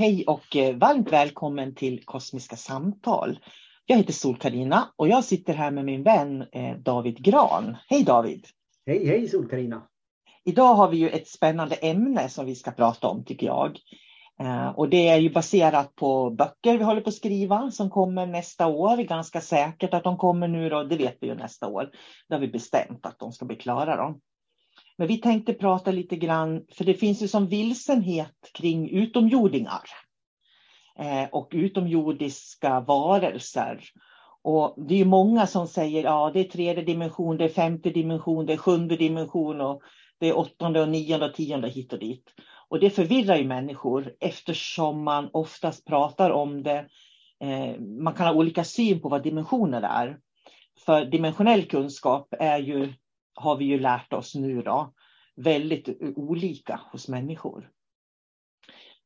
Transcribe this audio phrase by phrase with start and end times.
[0.00, 3.38] Hej och eh, varmt välkommen till Kosmiska samtal.
[3.86, 7.76] Jag heter sol karina och jag sitter här med min vän eh, David Gran.
[7.88, 8.46] Hej David!
[8.86, 9.82] Hej hej sol karina
[10.44, 13.78] Idag har vi ju ett spännande ämne som vi ska prata om tycker jag.
[14.40, 18.26] Eh, och det är ju baserat på böcker vi håller på att skriva som kommer
[18.26, 18.96] nästa år.
[18.96, 21.90] Ganska säkert att de kommer nu då, det vet vi ju nästa år.
[22.28, 24.20] Det har vi bestämt att de ska bli klara då.
[25.00, 29.82] Men vi tänkte prata lite grann, för det finns ju som vilsenhet kring utomjordingar
[30.98, 33.84] eh, och utomjordiska varelser.
[34.42, 38.46] Och det är många som säger ja det är tredje dimension, det är femte dimension,
[38.46, 39.82] det är sjunde dimension och
[40.18, 42.34] det är åttonde och nionde och tionde hit och dit.
[42.68, 46.86] Och det förvirrar ju människor eftersom man oftast pratar om det.
[47.40, 50.18] Eh, man kan ha olika syn på vad dimensioner är.
[50.86, 52.92] För dimensionell kunskap är ju
[53.34, 54.92] har vi ju lärt oss nu då,
[55.36, 57.70] väldigt olika hos människor.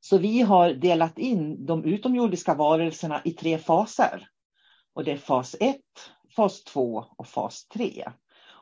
[0.00, 4.28] Så vi har delat in de utomjordiska varelserna i tre faser.
[4.94, 5.76] Och det är fas 1,
[6.36, 8.04] fas 2 och fas 3.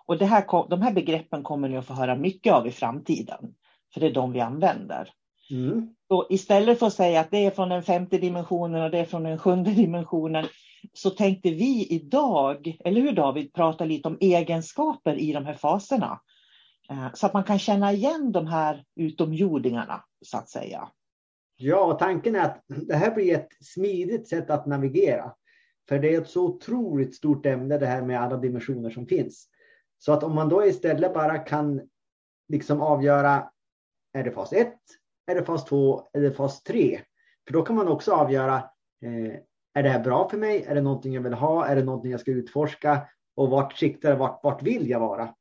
[0.07, 3.55] Och det här, de här begreppen kommer ni att få höra mycket av i framtiden.
[3.95, 5.11] För det är de vi använder.
[5.51, 5.95] Mm.
[6.09, 9.05] Så istället för att säga att det är från den femte dimensionen och det är
[9.05, 10.47] från den sjunde dimensionen
[10.93, 16.21] så tänkte vi idag, eller hur David, prata lite om egenskaper i de här faserna.
[16.91, 20.89] Eh, så att man kan känna igen de här utomjordingarna, så att säga.
[21.57, 25.35] Ja, tanken är att det här blir ett smidigt sätt att navigera.
[25.89, 29.49] För det är ett så otroligt stort ämne det här med alla dimensioner som finns.
[29.99, 31.81] Så att om man då istället bara kan
[32.49, 33.51] liksom avgöra,
[34.13, 34.75] är det fas 1,
[35.27, 37.01] är det fas 2 eller fas 3?
[37.47, 38.57] För då kan man också avgöra,
[39.03, 39.35] eh,
[39.75, 40.65] är det här bra för mig?
[40.65, 41.67] Är det någonting jag vill ha?
[41.67, 43.09] Är det någonting jag ska utforska?
[43.35, 45.35] Och vart siktar vart, vart vill jag vara?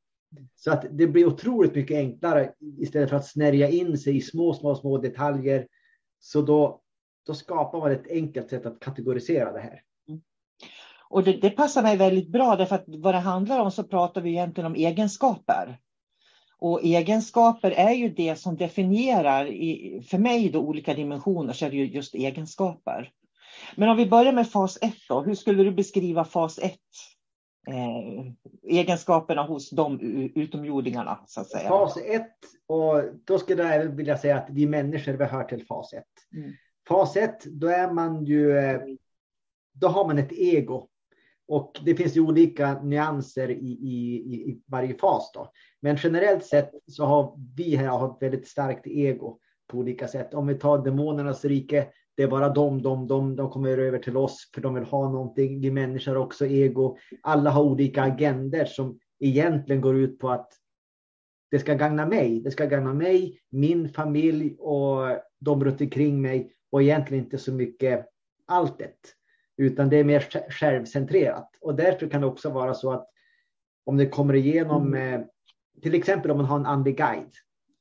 [0.56, 4.54] Så att det blir otroligt mycket enklare istället för att snärja in sig i små,
[4.54, 5.68] små, små detaljer.
[6.20, 6.82] Så då,
[7.26, 9.82] då skapar man ett enkelt sätt att kategorisera det här.
[10.08, 10.22] Mm.
[11.10, 14.22] Och det, det, passar mig väldigt bra därför att vad det handlar om så pratar
[14.22, 15.80] vi egentligen om egenskaper.
[16.58, 21.70] Och egenskaper är ju det som definierar, i, för mig då olika dimensioner så är
[21.70, 23.12] det ju just egenskaper.
[23.76, 26.74] Men om vi börjar med fas 1 då, hur skulle du beskriva fas 1?
[27.68, 28.34] Eh,
[28.64, 30.00] egenskaperna hos de
[30.36, 31.70] utomjordingarna så att säga.
[31.70, 32.28] Fas 1
[32.68, 36.04] och då skulle jag vilja säga att vi människor vi hör till fas 1.
[36.36, 36.52] Mm.
[36.88, 38.82] Fas 1, då är man ju, eh,
[39.74, 40.88] då har man ett ego.
[41.48, 44.16] Och det finns ju olika nyanser i, i,
[44.52, 45.52] i varje fas då.
[45.80, 50.34] Men generellt sett så har vi här ett väldigt starkt ego på olika sätt.
[50.34, 54.18] Om vi tar demonernas rike, det är bara de, de, de, de kommer över till
[54.18, 55.62] oss för de vill ha någonting.
[55.62, 56.98] Vi människor har också ego.
[57.22, 60.54] Alla har olika agender som egentligen går ut på att
[61.52, 62.42] det ska gagna mig.
[62.42, 65.00] Det ska gagna mig, min familj och
[65.40, 68.08] de runt omkring mig och egentligen inte så mycket
[68.48, 68.98] alltet.
[69.58, 71.50] Utan det är mer självcentrerat.
[71.62, 73.08] Och därför kan det också vara så att
[73.84, 75.24] om det kommer igenom, mm.
[75.82, 77.36] till exempel om man har en andlig guide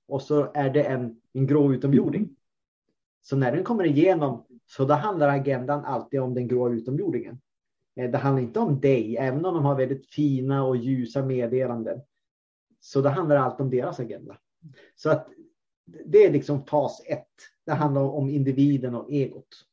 [0.09, 2.37] och så är det en, en grå utomjording.
[3.23, 7.41] Så när den kommer igenom så då handlar agendan alltid om den grå utomjordingen.
[7.97, 12.01] Eh, det handlar inte om dig, även om de har väldigt fina och ljusa meddelanden.
[12.81, 14.39] Så det handlar allt om deras agenda.
[14.95, 15.29] Så att
[16.05, 17.29] det är liksom fas ett.
[17.67, 19.67] Det handlar om individen och egot.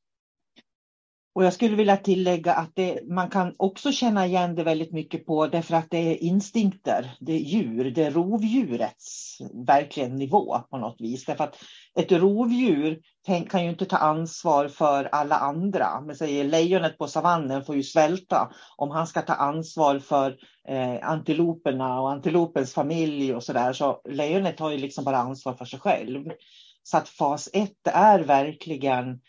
[1.38, 5.26] Och jag skulle vilja tillägga att det, man kan också känna igen det väldigt mycket
[5.26, 9.38] på därför att det är instinkter, det är djur, det är rovdjurets
[9.68, 11.26] verkligen nivå på något vis.
[11.26, 11.58] Därför att
[12.00, 13.00] ett rovdjur
[13.50, 16.02] kan ju inte ta ansvar för alla andra.
[16.02, 20.38] Men säger lejonet på savannen får ju svälta om han ska ta ansvar för
[20.68, 23.74] eh, antiloperna och antilopens familj och så där.
[23.74, 26.26] Så lejonet har ju liksom bara ansvar för sig själv.
[26.84, 29.20] Så att fas ett är verkligen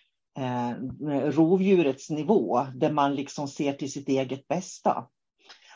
[1.31, 5.06] rovdjurets nivå där man liksom ser till sitt eget bästa.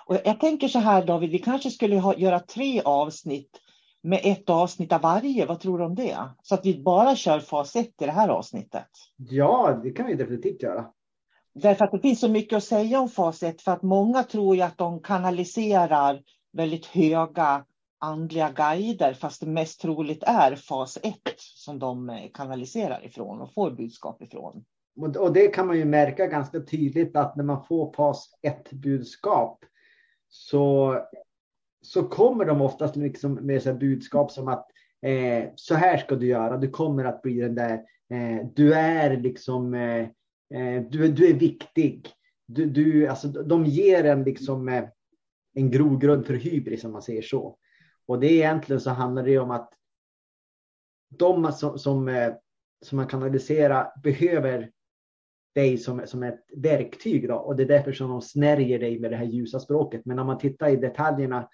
[0.07, 3.61] Och jag tänker så här David, vi kanske skulle ha, göra tre avsnitt
[4.03, 5.47] med ett avsnitt av varje.
[5.47, 6.17] Vad tror du om det?
[6.43, 8.89] Så att vi bara kör fas 1 i det här avsnittet.
[9.17, 10.87] Ja, det kan vi definitivt göra.
[11.55, 14.57] Därför att det finns så mycket att säga om fas 1 för att många tror
[14.57, 16.23] ju att de kanaliserar
[16.53, 17.65] väldigt höga
[18.03, 23.55] andliga guider fast det mest troligt är fas 1 som de eh, kanaliserar ifrån och
[23.55, 24.65] får budskap ifrån.
[25.19, 29.65] Och det kan man ju märka ganska tydligt att när man får fas 1 budskap
[30.29, 30.97] så,
[31.83, 34.67] så kommer de oftast liksom med så budskap som att
[35.03, 37.75] eh, så här ska du göra, du kommer att bli den där,
[38.11, 40.03] eh, du är liksom, eh,
[40.55, 42.09] eh, du, du är viktig.
[42.47, 44.85] Du, du, alltså, de ger en liksom eh,
[45.55, 47.57] en grogrund för hybris om man säger så.
[48.13, 49.75] Och det är egentligen så handlar det om att
[51.09, 52.35] de som, som, eh,
[52.85, 54.71] som man kanaliserar behöver
[55.55, 57.29] dig som, som ett verktyg.
[57.29, 57.35] Då.
[57.35, 60.05] Och det är därför som de snärjer dig med det här ljusa språket.
[60.05, 61.49] Men om man tittar i detaljerna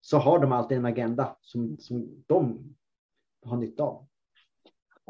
[0.00, 2.74] så har de alltid en agenda som, som de
[3.46, 4.06] har nytta av.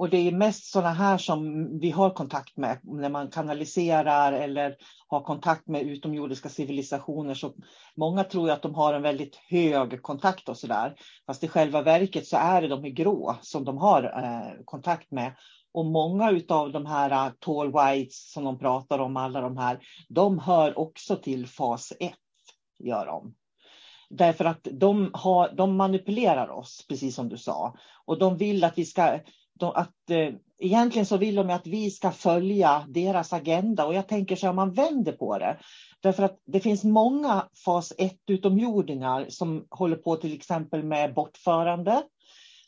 [0.00, 4.76] Och det är mest sådana här som vi har kontakt med när man kanaliserar eller
[5.08, 7.34] har kontakt med utomjordiska civilisationer.
[7.34, 7.52] Så
[7.96, 10.94] många tror att de har en väldigt hög kontakt och sådär.
[11.26, 15.10] Fast i själva verket så är det de i grå som de har eh, kontakt
[15.10, 15.34] med.
[15.72, 19.78] Och många av de här uh, tall whites som de pratar om, alla de här,
[20.08, 22.12] de hör också till fas 1.
[22.78, 23.34] Gör de.
[24.10, 27.74] Därför att de, har, de manipulerar oss, precis som du sa.
[28.04, 29.18] Och de vill att vi ska
[29.60, 34.08] de, att eh, egentligen så vill de att vi ska följa deras agenda och jag
[34.08, 35.58] tänker så här, om man vänder på det.
[36.00, 42.02] Därför att det finns många fas 1 utomjordingar som håller på till exempel med bortförande.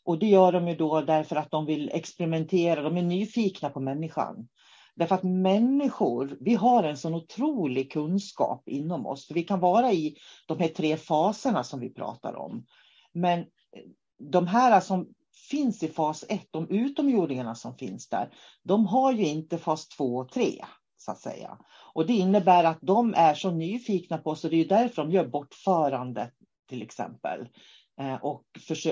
[0.05, 3.81] Och det gör de ju då därför att de vill experimentera, de är nyfikna på
[3.81, 4.49] människan.
[4.95, 9.27] Därför att människor, vi har en sån otrolig kunskap inom oss.
[9.27, 10.17] För vi kan vara i
[10.47, 12.67] de här tre faserna som vi pratar om.
[13.13, 13.45] Men
[14.19, 15.09] de här som
[15.51, 20.17] finns i fas 1, de utomjordingarna som finns där, de har ju inte fas 2
[20.17, 20.65] och 3
[20.97, 21.59] så att säga.
[21.95, 25.11] Och det innebär att de är så nyfikna på oss och det är därför de
[25.11, 26.31] gör bortförande
[26.69, 27.49] till exempel.
[28.01, 28.45] Eh, och,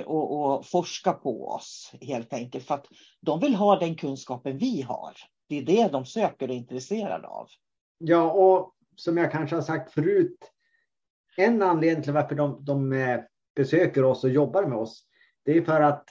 [0.06, 2.86] och, och forska på oss helt enkelt för att
[3.20, 5.12] de vill ha den kunskapen vi har.
[5.48, 7.48] Det är det de söker och är intresserade av.
[7.98, 10.52] Ja, och som jag kanske har sagt förut,
[11.36, 13.20] en anledning till varför de, de eh,
[13.54, 15.04] besöker oss och jobbar med oss,
[15.44, 16.04] det är för att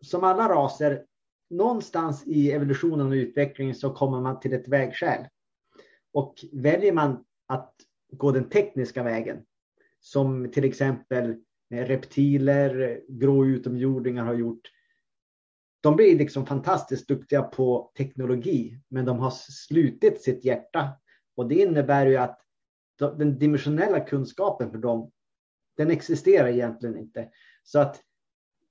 [0.00, 1.04] som alla raser,
[1.50, 5.26] någonstans i evolutionen och utvecklingen så kommer man till ett vägskäl.
[6.12, 7.74] Och väljer man att
[8.12, 9.44] gå den tekniska vägen,
[10.00, 11.30] som till exempel
[11.74, 14.70] eh, reptiler, grå utomjordingar har gjort.
[15.80, 20.88] De blir liksom fantastiskt duktiga på teknologi, men de har slutit sitt hjärta.
[21.36, 22.40] Och det innebär ju att
[22.98, 25.10] den dimensionella kunskapen för dem,
[25.76, 27.28] den existerar egentligen inte.
[27.62, 28.00] Så att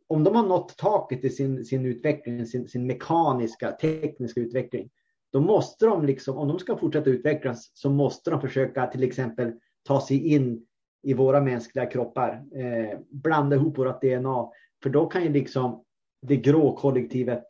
[0.09, 4.89] om de har nått taket i sin, sin utveckling, sin, sin mekaniska, tekniska utveckling,
[5.31, 9.51] då måste de, liksom, om de ska fortsätta utvecklas, så måste de försöka till exempel
[9.83, 10.65] ta sig in
[11.03, 14.49] i våra mänskliga kroppar, eh, blanda ihop vårt DNA.
[14.83, 15.83] För då kan ju liksom
[16.21, 17.45] det grå kollektivet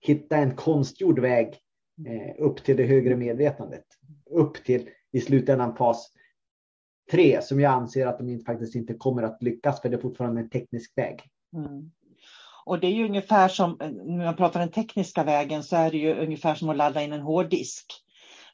[0.00, 1.58] hitta en konstgjord väg
[2.06, 3.84] eh, upp till det högre medvetandet.
[4.30, 6.12] Upp till i slutändan fas
[7.10, 10.00] tre som jag anser att de inte, faktiskt inte kommer att lyckas för det är
[10.00, 11.30] fortfarande en teknisk väg.
[11.54, 11.90] Mm.
[12.64, 15.90] Och det är ju ungefär som, eh, när man pratar den tekniska vägen, så är
[15.90, 17.86] det ju ungefär som att ladda in en hårddisk.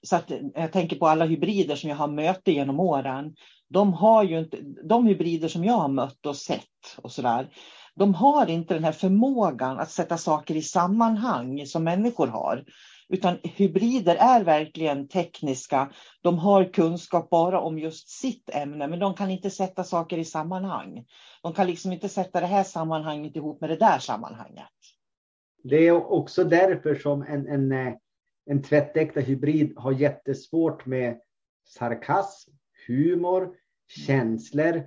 [0.02, 3.34] Så att eh, jag tänker på alla hybrider som jag har mött genom åren.
[3.68, 7.48] De har ju inte, de hybrider som jag har mött och sett och sådär,
[7.94, 12.64] de har inte den här förmågan att sätta saker i sammanhang som människor har.
[13.12, 15.92] Utan hybrider är verkligen tekniska.
[16.22, 20.24] De har kunskap bara om just sitt ämne, men de kan inte sätta saker i
[20.24, 21.06] sammanhang.
[21.42, 24.64] De kan liksom inte sätta det här sammanhanget ihop med det där sammanhanget.
[25.62, 27.94] Det är också därför som en, en, eh,
[28.46, 31.20] en tvättäkta hybrid har jättesvårt med
[31.64, 32.50] sarkasm,
[32.86, 33.54] humor,
[34.06, 34.86] känslor.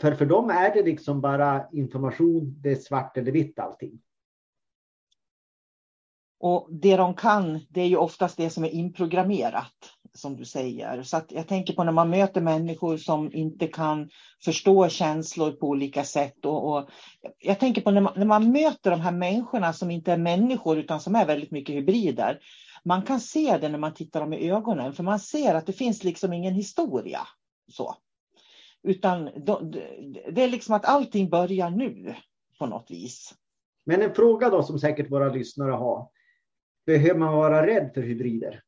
[0.00, 4.00] För för dem är det liksom bara information, det är svart eller vitt allting.
[6.40, 9.74] Och det de kan, det är ju oftast det som är inprogrammerat,
[10.14, 11.02] som du säger.
[11.02, 14.10] Så att jag tänker på när man möter människor som inte kan
[14.44, 16.44] förstå känslor på olika sätt.
[16.44, 16.90] Och, och
[17.38, 20.78] jag tänker på när man, när man möter de här människorna som inte är människor
[20.78, 22.38] utan som är väldigt mycket hybrider.
[22.84, 25.72] Man kan se det när man tittar dem i ögonen, för man ser att det
[25.72, 27.20] finns liksom ingen historia.
[27.72, 27.94] Så.
[28.82, 29.24] Utan
[30.32, 32.14] det är liksom att allting börjar nu
[32.58, 33.34] på något vis.
[33.84, 36.08] Men en fråga då som säkert våra lyssnare har.
[36.88, 38.62] Behöver man vara rädd för hybrider?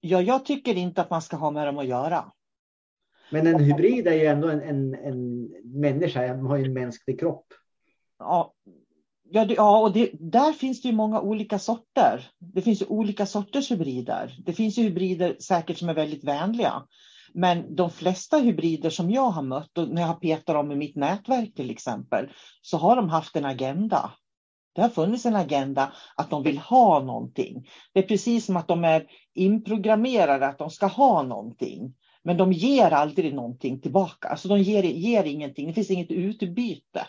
[0.00, 2.32] Ja, jag tycker inte att man ska ha med dem att göra.
[3.30, 7.20] Men en hybrid är ju ändå en, en, en människa, man har ju en mänsklig
[7.20, 7.46] kropp.
[8.18, 8.54] Ja,
[9.22, 12.30] ja, det, ja och det, där finns det ju många olika sorter.
[12.38, 14.36] Det finns ju olika sorters hybrider.
[14.46, 16.82] Det finns ju hybrider säkert som är väldigt vänliga.
[17.32, 20.76] Men de flesta hybrider som jag har mött, och när jag har petat dem i
[20.76, 22.28] mitt nätverk till exempel,
[22.62, 24.10] så har de haft en agenda.
[24.74, 27.68] Det har funnits en agenda att de vill ha någonting.
[27.92, 31.94] Det är precis som att de är inprogrammerade att de ska ha någonting.
[32.22, 34.28] Men de ger aldrig någonting tillbaka.
[34.28, 35.66] Alltså de ger, ger ingenting.
[35.66, 37.06] Det finns inget utbyte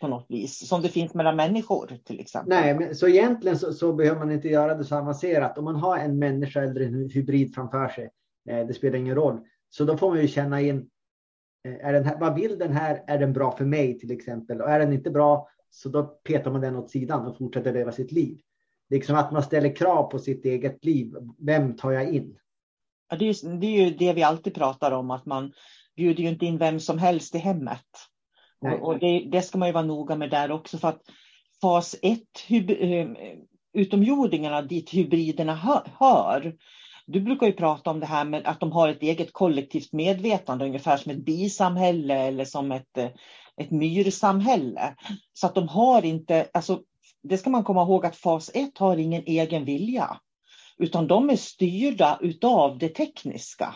[0.00, 2.48] på något vis som det finns mellan människor till exempel.
[2.48, 5.58] Nej, men så egentligen så, så behöver man inte göra det så avancerat.
[5.58, 8.10] Om man har en människa eller en hybrid framför sig,
[8.48, 9.40] eh, det spelar ingen roll.
[9.70, 10.88] Så då får man ju känna in,
[11.64, 13.04] eh, är den här, vad vill den här?
[13.06, 14.60] Är den bra för mig till exempel?
[14.60, 17.92] Och är den inte bra så då petar man den åt sidan och fortsätter leva
[17.92, 18.38] sitt liv.
[18.90, 21.14] Liksom att man ställer krav på sitt eget liv.
[21.38, 22.38] Vem tar jag in?
[23.10, 25.52] Ja, det, är, det är ju det vi alltid pratar om, att man
[25.96, 27.86] bjuder ju inte in vem som helst i hemmet.
[28.60, 28.78] Nej.
[28.80, 31.02] Och, det, det, ska man ju vara noga med där också, för att
[31.60, 33.08] fas 1, eh,
[33.72, 36.56] utomjordingarna dit hybriderna hör, hör
[37.10, 40.64] du brukar ju prata om det här med att de har ett eget kollektivt medvetande,
[40.64, 43.08] ungefär som ett bisamhälle eller som ett, eh,
[43.58, 44.96] ett myrsamhälle.
[45.32, 46.82] Så att de har inte, alltså,
[47.22, 50.20] det ska man komma ihåg att fas 1 har ingen egen vilja.
[50.78, 53.74] Utan de är styrda utav det tekniska.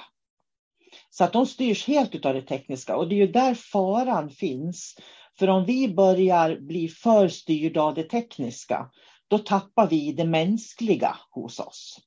[1.10, 4.96] Så att de styrs helt utav det tekniska och det är ju där faran finns.
[5.38, 8.90] För om vi börjar bli för styrda av det tekniska,
[9.28, 11.98] då tappar vi det mänskliga hos oss.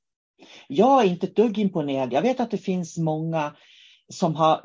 [0.68, 2.14] Jag är inte ett dugg imponerad.
[2.14, 3.56] Jag vet att det finns många
[4.10, 4.62] som har,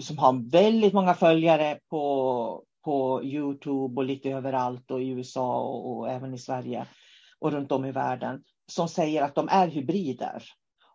[0.00, 5.96] som har väldigt många följare på, på Youtube och lite överallt och i USA och,
[5.96, 6.86] och även i Sverige
[7.38, 10.42] och runt om i världen som säger att de är hybrider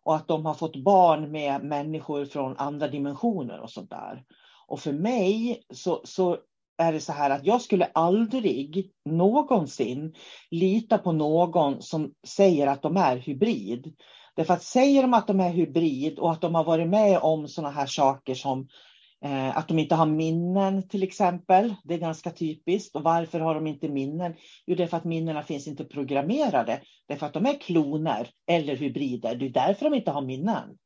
[0.03, 4.23] och att de har fått barn med människor från andra dimensioner och sånt där.
[4.67, 6.37] Och för mig så, så
[6.77, 10.13] är det så här att jag skulle aldrig någonsin
[10.51, 13.95] lita på någon som säger att de är hybrid.
[14.35, 17.47] Därför att säger de att de är hybrid och att de har varit med om
[17.47, 18.67] sådana här saker som
[19.25, 21.75] eh, att de inte har minnen till exempel.
[21.83, 22.95] Det är ganska typiskt.
[22.95, 24.35] Och varför har de inte minnen?
[24.65, 26.81] Jo, det är för att minnena finns inte programmerade.
[27.07, 29.35] Det är för att de är kloner eller hybrider.
[29.35, 30.77] Det är därför de inte har minnen.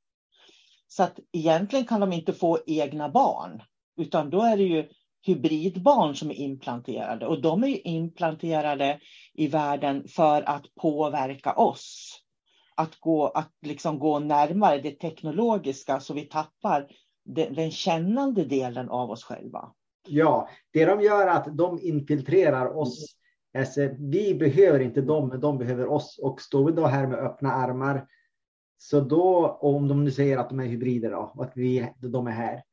[0.87, 3.61] Så att egentligen kan de inte få egna barn,
[3.97, 4.89] utan då är det ju
[5.21, 8.99] hybridbarn som är implanterade och de är implanterade
[9.33, 12.19] i världen för att påverka oss.
[12.79, 16.87] Att gå, att liksom gå närmare det teknologiska så vi tappar
[17.25, 19.71] den, den kännande delen av oss själva.
[20.07, 23.15] Ja, det de gör är att de infiltrerar oss.
[23.57, 26.19] Alltså, vi behöver inte dem, men de behöver oss.
[26.23, 28.07] Och står vi då här med öppna armar,
[28.77, 32.27] så då, om de nu säger att de är hybrider då, och att vi, de
[32.27, 32.63] är här,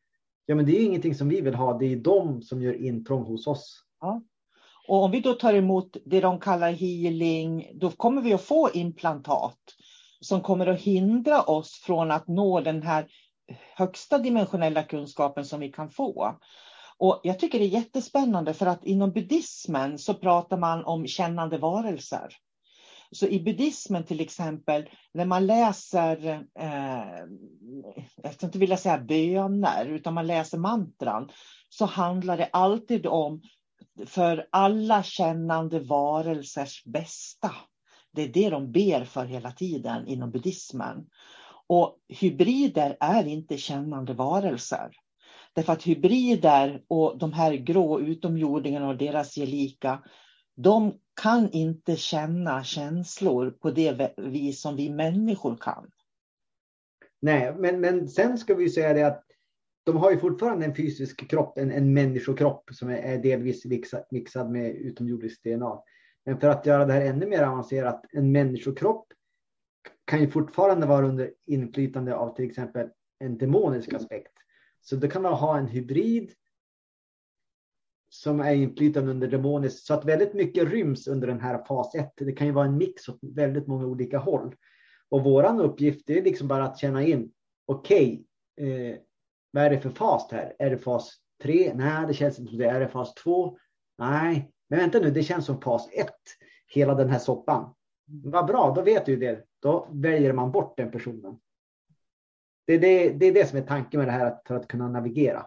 [0.47, 1.79] Ja, men det är ingenting som vi vill ha.
[1.79, 3.85] Det är de som gör intrång hos oss.
[4.01, 4.23] Ja.
[4.89, 8.71] Och om vi då tar emot det de kallar healing, då kommer vi att få
[8.75, 9.59] implantat
[10.21, 13.07] som kommer att hindra oss från att nå den här
[13.77, 16.39] högsta dimensionella kunskapen som vi kan få.
[16.99, 21.59] Och jag tycker det är jättespännande för att inom buddhismen så pratar man om kännande
[21.59, 22.29] varelser.
[23.11, 26.27] Så i buddhismen till exempel, när man läser,
[26.59, 27.27] eh,
[28.23, 31.31] jag ska inte vilja säga böner, utan man läser mantran,
[31.69, 33.43] så handlar det alltid om
[34.07, 37.51] för alla kännande varelsers bästa.
[38.17, 41.07] Det är det de ber för hela tiden inom buddhismen.
[41.67, 44.91] Och hybrider är inte kännande varelser.
[45.55, 50.03] Därför att hybrider och de här grå utomjordingarna och deras gelika,
[50.57, 55.91] de kan inte känna känslor på det vis som vi människor kan.
[57.21, 59.23] Nej, men, men sen ska vi säga det att
[59.85, 64.51] de har ju fortfarande en fysisk kropp, en, en människokropp som är, delvis mixad, mixad
[64.51, 65.79] med utomjordiskt DNA.
[66.27, 69.07] Men för att göra det här ännu mer avancerat, en människokropp
[70.05, 74.33] kan ju fortfarande vara under inflytande av till exempel en demonisk aspekt.
[74.81, 76.33] Så då kan man ha en hybrid
[78.09, 79.87] som är inflytande under demoniskt.
[79.87, 82.13] Så att väldigt mycket ryms under den här fas 1.
[82.17, 84.55] Det kan ju vara en mix åt väldigt många olika håll.
[85.09, 87.33] Och våran uppgift är liksom bara att känna in.
[87.67, 88.25] Okej,
[88.57, 88.97] okay, eh,
[89.51, 90.57] vad är det för fas här?
[90.59, 91.73] Är det fas 3?
[91.75, 92.67] Nej, det känns inte som det.
[92.67, 93.59] Är det fas 2?
[93.99, 96.21] Nej, men vänta nu, det känns som fas ett,
[96.69, 97.75] Hela den här soppan.
[98.25, 99.45] Vad bra, då vet du det.
[99.63, 101.39] Då väljer man bort den personen.
[102.67, 104.89] Det är det, det, är det som är tanken med det här för att kunna
[104.89, 105.47] navigera.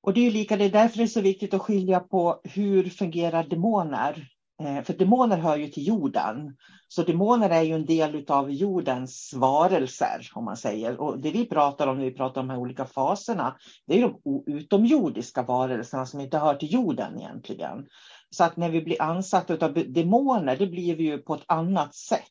[0.00, 2.40] Och det är ju lika, det är därför det är så viktigt att skilja på
[2.44, 4.28] hur fungerar demoner?
[4.62, 6.56] Eh, för demoner hör ju till jorden.
[6.88, 11.00] Så demoner är ju en del av jordens varelser, om man säger.
[11.00, 14.00] Och det vi pratar om när vi pratar om de här olika faserna, det är
[14.00, 17.86] de utomjordiska varelserna som inte hör till jorden egentligen.
[18.30, 21.94] Så att när vi blir ansatta av demoner, det blir vi ju på ett annat
[21.94, 22.22] sätt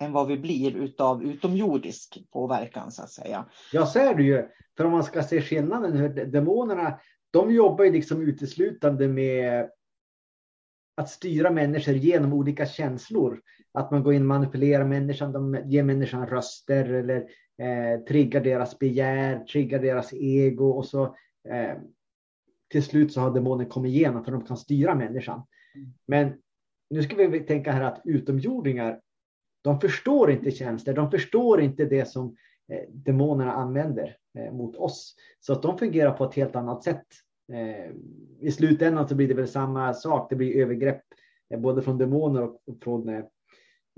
[0.00, 3.44] än vad vi blir utav utomjordisk påverkan så att säga.
[3.72, 4.48] Ja, så är det ju.
[4.76, 6.98] För om man ska se skillnaden, hur demonerna,
[7.30, 9.68] de jobbar ju liksom uteslutande med
[10.98, 13.40] att styra människor genom olika känslor.
[13.72, 17.16] Att man går in och manipulerar människan, de ger människan röster eller
[17.58, 21.04] eh, triggar deras begär, triggar deras ego och så
[21.48, 21.76] eh,
[22.68, 25.42] till slut så har demonen kommit igenom för de kan styra människan.
[26.06, 26.32] Men
[26.90, 29.00] nu ska vi tänka här att utomjordingar,
[29.62, 30.94] de förstår inte känslor.
[30.94, 32.36] de förstår inte det som
[32.72, 35.14] eh, demonerna använder eh, mot oss.
[35.40, 37.06] Så att de fungerar på ett helt annat sätt.
[37.52, 37.92] Eh,
[38.40, 41.02] I slutändan så blir det väl samma sak, det blir övergrepp
[41.50, 43.24] eh, både från demoner och från eh,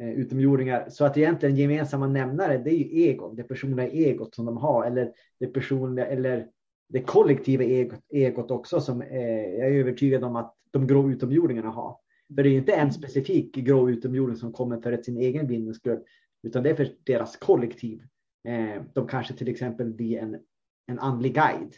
[0.03, 0.89] eh, utomjordingar.
[0.89, 4.87] Så att egentligen gemensamma nämnare, det är ju ego, det personliga egot som de har,
[4.87, 6.47] eller det personliga, eller
[6.89, 11.97] det kollektiva egot, egot också som jag är övertygad om att de grå utomjordingarna har.
[12.35, 16.01] För det är inte en specifik grå utomjording som kommer för sin egen vinnings skull,
[16.43, 18.03] utan det är för deras kollektiv.
[18.49, 20.39] Eh, de kanske till exempel blir en,
[20.87, 21.75] en andlig guide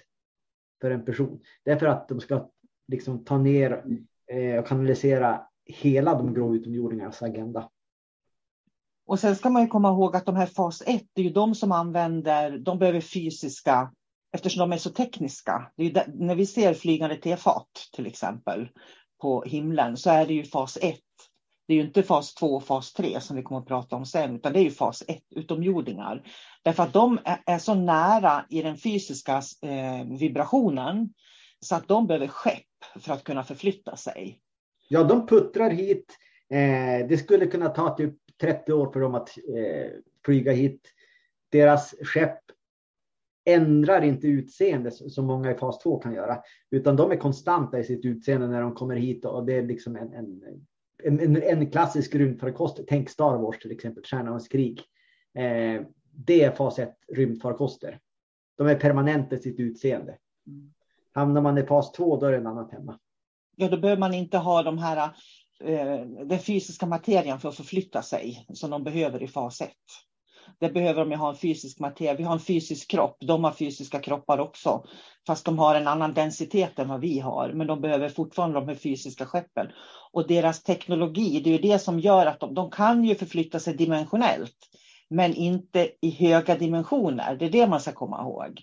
[0.82, 1.40] för en person.
[1.64, 2.50] Det är för att de ska
[2.88, 3.84] liksom ta ner
[4.32, 7.70] eh, och kanalisera hela de grå utomjordingarnas agenda.
[9.06, 11.32] Och sen ska man ju komma ihåg att de här fas 1, det är ju
[11.32, 13.92] de som använder, de behöver fysiska,
[14.32, 15.72] eftersom de är så tekniska.
[15.76, 18.68] Det är där, när vi ser flygande tefat till exempel,
[19.20, 20.98] på himlen så är det ju fas 1.
[21.72, 24.06] Det är ju inte fas 2 och fas 3 som vi kommer att prata om
[24.06, 26.22] sen, utan det är ju fas 1, utomjordingar.
[26.62, 31.14] Därför att de är så nära i den fysiska eh, vibrationen
[31.60, 34.40] så att de behöver skepp för att kunna förflytta sig.
[34.88, 36.16] Ja, de puttrar hit.
[36.50, 39.90] Eh, det skulle kunna ta typ 30 år för dem att eh,
[40.24, 40.80] flyga hit.
[41.50, 42.40] Deras skepp
[43.44, 47.84] ändrar inte utseende som många i fas 2 kan göra, utan de är konstanta i
[47.84, 50.42] sitt utseende när de kommer hit och det är liksom en, en,
[51.04, 52.80] en, en klassisk rymdfarkost.
[52.88, 54.82] Tänk Star Wars till exempel, Stjärnornas krig.
[55.34, 55.82] Eh,
[56.14, 58.00] det är fas 1 rymdfarkoster.
[58.56, 60.18] De är permanenta i sitt utseende.
[61.14, 62.98] Hamnar man i fas 2 då är det en annan femma.
[63.56, 65.10] Ja, då behöver man inte ha de här
[65.64, 69.70] eh, den fysiska materien för att förflytta sig som de behöver i fas 1.
[70.60, 72.14] Det behöver de ju ha en fysisk materia.
[72.14, 73.16] Vi har en fysisk kropp.
[73.20, 74.84] De har fysiska kroppar också.
[75.26, 77.52] Fast de har en annan densitet än vad vi har.
[77.52, 79.66] Men de behöver fortfarande de här fysiska skeppen.
[80.12, 83.60] Och deras teknologi, det är ju det som gör att de, de kan ju förflytta
[83.60, 84.56] sig dimensionellt.
[85.10, 87.36] Men inte i höga dimensioner.
[87.36, 88.62] Det är det man ska komma ihåg.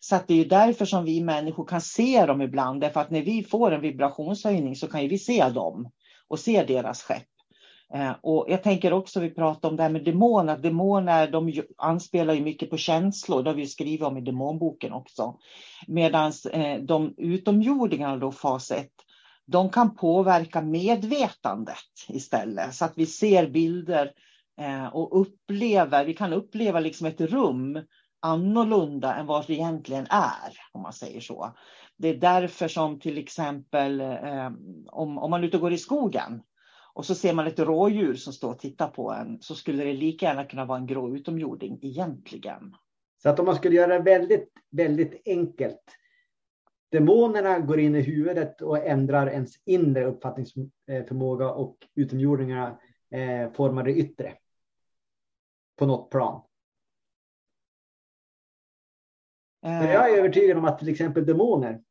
[0.00, 2.80] Så det är ju därför som vi människor kan se dem ibland.
[2.80, 5.90] Därför att när vi får en vibrationshöjning så kan ju vi se dem
[6.28, 7.31] och se deras skepp.
[7.94, 10.58] Eh, och jag tänker också, vi pratar om det här med demoner.
[10.58, 15.38] Demoner de anspelar ju mycket på känslor, det har vi skrivit om i demonboken också.
[15.86, 18.88] Medan eh, de utomjordingarna, då fas 1,
[19.46, 21.76] de kan påverka medvetandet
[22.08, 22.74] istället.
[22.74, 24.12] Så att vi ser bilder
[24.60, 27.78] eh, och upplever, vi kan uppleva liksom ett rum
[28.20, 31.56] annorlunda än vad det egentligen är, om man säger så.
[31.96, 34.02] Det är därför som till exempel
[34.86, 36.42] om, om man är ute och går i skogen
[36.94, 39.92] och så ser man ett rådjur som står och tittar på en så skulle det
[39.92, 42.76] lika gärna kunna vara en grå utomjording egentligen.
[43.22, 45.82] Så att om man skulle göra det väldigt, väldigt enkelt.
[46.90, 52.78] Demonerna går in i huvudet och ändrar ens inre uppfattningsförmåga och utomjordingarna
[53.10, 54.34] eh, formar det yttre.
[55.76, 56.42] På något plan.
[59.62, 61.82] För jag är övertygad om att till exempel demoner,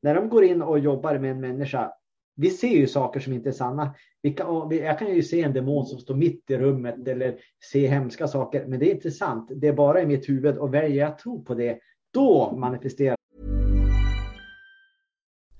[0.00, 1.92] när de går in och jobbar med en människa,
[2.36, 3.94] vi ser ju saker som inte är sanna.
[4.36, 7.36] Kan, jag kan ju se en demon som står mitt i rummet eller
[7.72, 9.50] se hemska saker, men det är inte sant.
[9.54, 11.78] Det är bara i mitt huvud och väljer jag att tro på det,
[12.12, 13.16] då manifesterar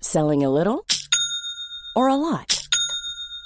[0.00, 0.80] Selling a little
[1.96, 2.59] or a lot?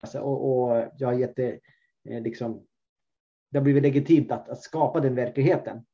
[0.00, 1.60] Alltså, och, och jag har gett det
[2.08, 2.66] eh, liksom.
[3.50, 5.84] Det har blivit legitimt att, att skapa den verkligheten.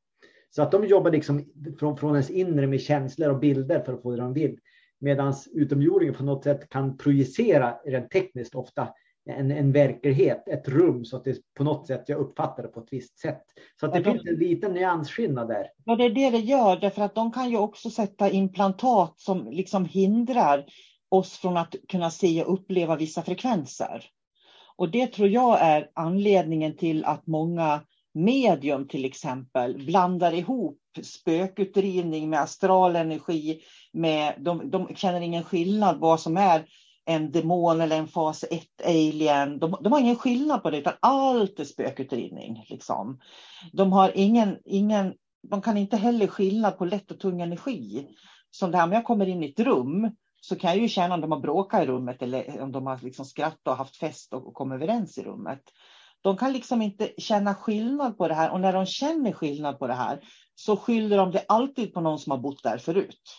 [0.50, 1.44] Så att de jobbar liksom
[1.78, 4.58] från, från ens inre med känslor och bilder för att få det de vill.
[4.98, 8.88] Medan utomjordingen på något sätt kan projicera rent tekniskt ofta
[9.30, 12.80] en, en verklighet, ett rum så att det på något sätt jag uppfattar det på
[12.80, 13.42] ett visst sätt.
[13.80, 15.66] Så att det ja, finns en liten nyansskillnad där.
[15.84, 19.50] Ja, det är det det gör, därför att de kan ju också sätta implantat som
[19.50, 20.66] liksom hindrar
[21.08, 24.04] oss från att kunna se och uppleva vissa frekvenser.
[24.76, 27.80] Och det tror jag är anledningen till att många
[28.14, 33.60] medium till exempel blandar ihop spökutdrivning med astral energi.
[33.92, 36.66] Med, de, de känner ingen skillnad vad som är
[37.04, 39.58] en demon eller en fas 1 alien.
[39.58, 42.66] De, de, har ingen skillnad på det utan allt är spökutdrivning.
[42.68, 43.20] Liksom.
[43.72, 45.14] De har ingen, ingen,
[45.50, 48.06] de kan inte heller skillnad på lätt och tung energi.
[48.50, 50.10] Som det här om jag kommer in i ett rum
[50.48, 52.98] så kan jag ju känna om de har bråkat i rummet eller om de har
[53.02, 55.62] liksom skrattat och haft fest och, kommit överens i rummet.
[56.20, 59.86] De kan liksom inte känna skillnad på det här och när de känner skillnad på
[59.86, 60.20] det här
[60.54, 63.36] så skyller de det alltid på någon som har bott där förut.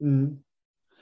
[0.00, 0.38] Mm.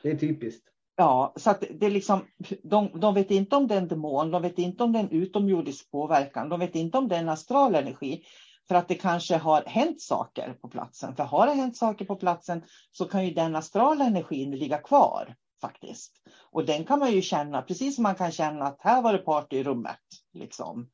[0.03, 0.69] Det är typiskt.
[0.97, 2.21] Ja, så att det är liksom,
[2.63, 5.03] de, de vet inte om det är en demon, de vet inte om det är
[5.03, 8.25] en utomjordisk påverkan, de vet inte om det är en astral energi.
[8.69, 11.17] För att det kanske har hänt saker på platsen.
[11.17, 15.37] För har det hänt saker på platsen så kan ju den astrala energin ligga kvar
[15.61, 16.13] faktiskt.
[16.51, 19.19] Och den kan man ju känna, precis som man kan känna att här var det
[19.19, 20.01] party i rummet.
[20.33, 20.91] Liksom.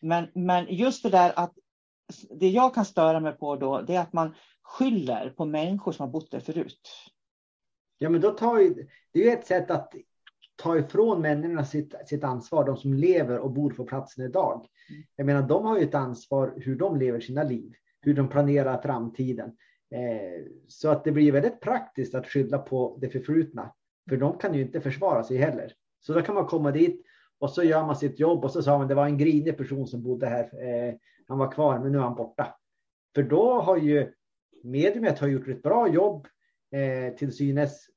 [0.00, 1.52] Men, men just det där att
[2.40, 6.04] det jag kan störa mig på då, det är att man skyller på människor som
[6.06, 6.90] har bott där förut.
[7.98, 9.94] Ja, men då tar ju, det är ju ett sätt att
[10.64, 14.66] ta ifrån människorna sitt, sitt ansvar, de som lever och bor på platsen idag.
[15.16, 18.82] Jag menar, de har ju ett ansvar hur de lever sina liv, hur de planerar
[18.82, 19.56] framtiden.
[19.94, 23.72] Eh, så att det blir väldigt praktiskt att skylla på det förflutna,
[24.08, 25.72] för de kan ju inte försvara sig heller.
[26.00, 27.02] Så då kan man komma dit
[27.38, 29.86] och så gör man sitt jobb och så sa man det var en grinig person
[29.86, 30.44] som bodde här.
[30.44, 30.94] Eh,
[31.28, 32.54] han var kvar, men nu är han borta.
[33.14, 34.12] För då har ju
[34.62, 36.26] mediumet har gjort ett bra jobb
[36.72, 37.88] eh, till synes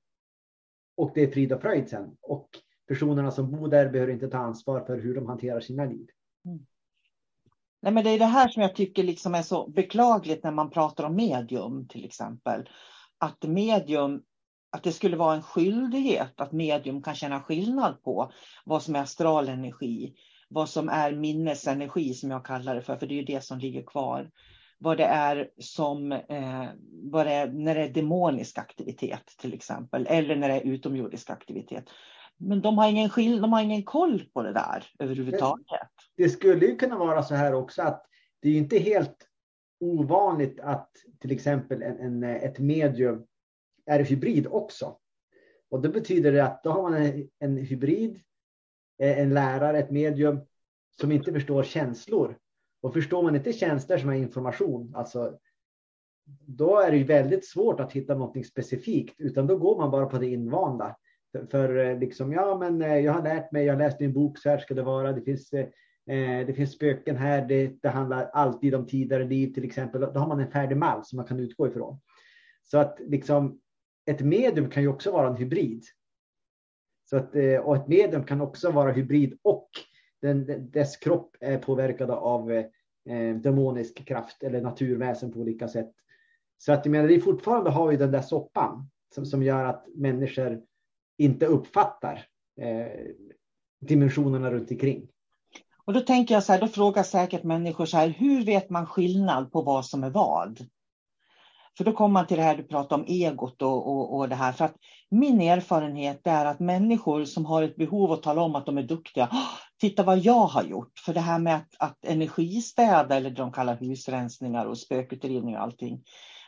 [0.98, 2.18] och det är frid och fröjd sen.
[2.22, 2.50] Och
[2.88, 6.08] personerna som bor där behöver inte ta ansvar för hur de hanterar sina liv.
[6.46, 6.66] Mm.
[7.82, 10.70] Nej, men det är det här som jag tycker liksom är så beklagligt när man
[10.70, 12.70] pratar om medium till exempel.
[13.18, 14.24] Att medium
[14.70, 18.32] att det skulle vara en skyldighet att medium kan känna skillnad på
[18.66, 20.14] vad som är astral energi,
[20.50, 23.60] vad som är minnesenergi som jag kallar det för, för det är ju det som
[23.60, 24.32] ligger kvar.
[24.78, 26.66] Vad det är som, eh,
[27.12, 31.30] vad det är, när det är demonisk aktivitet till exempel, eller när det är utomjordisk
[31.30, 31.90] aktivitet.
[32.38, 35.66] Men de har ingen, skill de har ingen koll på det där överhuvudtaget.
[36.16, 38.06] Det, det skulle ju kunna vara så här också att
[38.42, 39.28] det är inte helt
[39.80, 43.26] ovanligt att till exempel en, en, ett medium
[43.86, 44.98] är hybrid också.
[45.70, 48.20] Och det betyder det att då har man en, en hybrid,
[49.02, 50.40] eh, en lärare, ett medium
[51.02, 52.38] som inte förstår känslor.
[52.88, 55.38] Och förstår man inte tjänster som är information, alltså,
[56.46, 60.06] då är det ju väldigt svårt att hitta något specifikt, utan då går man bara
[60.06, 60.96] på det invanda.
[61.32, 64.14] För, för eh, liksom, ja, men eh, jag har lärt mig, jag har läst en
[64.14, 65.12] bok, så här ska det vara.
[65.12, 65.68] Det finns, eh,
[66.10, 70.02] eh, det finns spöken här, det, det handlar alltid om tidigare liv till exempel.
[70.02, 72.00] Då har man en färdig mall som man kan utgå ifrån.
[72.64, 73.60] Så att liksom,
[74.06, 75.84] ett medium kan ju också vara en hybrid.
[77.10, 79.70] Så att, och ett medium kan också vara hybrid och
[80.22, 82.64] den, dess kropp är påverkad av
[83.10, 85.92] eh, demonisk kraft eller naturväsen på olika sätt.
[86.58, 89.86] Så att jag menar, det fortfarande har vi den där soppan som, som gör att
[89.96, 90.62] människor
[91.18, 92.26] inte uppfattar
[92.62, 92.88] eh,
[93.80, 95.08] dimensionerna runt omkring.
[95.86, 98.86] Och då tänker jag så här, då frågar säkert människor så här, hur vet man
[98.86, 100.60] skillnad på vad som är vad?
[101.78, 104.36] För då kommer man till det här du pratar om egot och, och, och det
[104.36, 104.52] här.
[104.52, 104.76] För att
[105.10, 108.84] min erfarenhet är att människor som har ett behov att tala om att de är
[108.84, 109.30] duktiga,
[109.80, 111.00] titta vad jag har gjort.
[111.00, 115.62] För det här med att, att energistäda eller det de kallar husrensningar och spökutredning och
[115.62, 116.04] allting.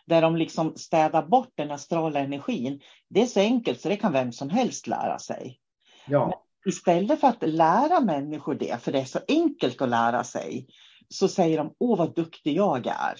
[0.05, 2.81] Där de liksom städar bort den astrala energin.
[3.09, 5.59] Det är så enkelt så det kan vem som helst lära sig.
[6.07, 6.25] Ja.
[6.25, 6.33] Men
[6.73, 10.67] istället för att lära människor det, för det är så enkelt att lära sig,
[11.09, 13.15] så säger de åh vad duktig jag är.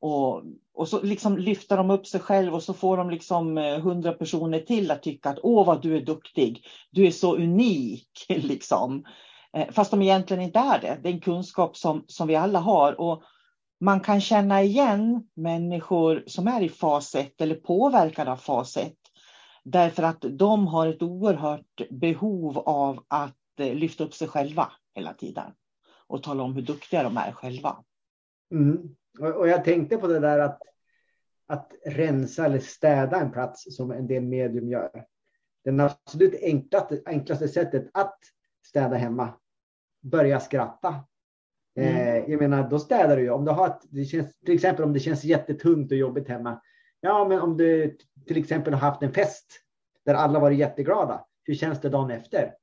[0.00, 0.42] Och,
[0.74, 4.12] och så liksom lyfter de upp sig själv och så får de liksom eh, hundra
[4.12, 8.08] personer till att tycka att åh vad du är duktig, du är så unik.
[8.28, 9.04] Liksom.
[9.54, 10.98] Eh, fast de egentligen inte är det.
[11.02, 13.00] Det är en kunskap som, som vi alla har.
[13.00, 13.22] Och
[13.80, 18.92] man kan känna igen människor som är i fas 1 eller påverkade av fas 1.
[19.64, 25.14] Därför att de har ett oerhört behov av att eh, lyfta upp sig själva hela
[25.14, 25.52] tiden.
[26.06, 27.76] Och tala om hur duktiga de är själva.
[28.52, 28.96] Mm.
[29.20, 30.62] Och, jag tänkte på det där att,
[31.46, 35.04] att rensa eller städa en plats som en del medium gör.
[35.64, 38.18] Det absolut enklaste, enklaste sättet att
[38.66, 39.34] städa hemma,
[40.04, 40.94] börja skratta.
[41.76, 41.96] Mm.
[41.96, 43.30] Eh, jag menar, då städar du ju.
[43.30, 46.60] Om du har ett, det känns, till exempel om det känns jättetungt och jobbigt hemma.
[47.00, 49.60] Ja, men om du till exempel har haft en fest
[50.04, 51.24] där alla varit jätteglada.
[51.44, 52.54] Hur känns det dagen efter?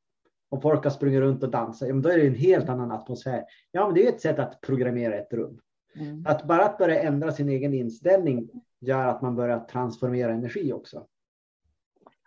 [0.50, 2.92] Om folk har sprungit runt och dansat, ja, men då är det en helt annan
[2.92, 3.44] atmosfär.
[3.72, 5.60] Ja, men det är ett sätt att programmera ett rum.
[5.96, 6.26] Mm.
[6.28, 8.50] Att bara att börja ändra sin egen inställning
[8.80, 11.06] gör att man börjar transformera energi också.